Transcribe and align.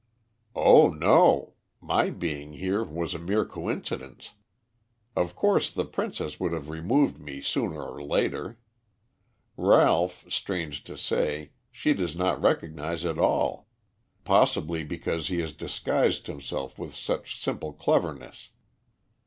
"Oh, 0.55 0.89
no. 0.89 1.53
My 1.79 2.09
being 2.09 2.53
here 2.53 2.83
was 2.83 3.13
a 3.13 3.19
mere 3.19 3.45
coincidence. 3.45 4.33
Of 5.15 5.35
course, 5.35 5.71
the 5.71 5.85
princess 5.85 6.39
would 6.39 6.53
have 6.53 6.69
removed 6.69 7.19
me 7.19 7.39
sooner 7.39 7.83
or 7.83 8.03
later. 8.03 8.57
Ralph, 9.55 10.25
strange 10.27 10.83
to 10.85 10.97
say, 10.97 11.51
she 11.69 11.93
does 11.93 12.15
not 12.15 12.41
recognize 12.41 13.05
at 13.05 13.19
all, 13.19 13.67
possibly 14.23 14.83
because 14.83 15.27
he 15.27 15.39
has 15.41 15.53
disguised 15.53 16.25
himself 16.25 16.79
with 16.79 16.95
such 16.95 17.39
simple 17.39 17.71
cleverness. 17.71 18.49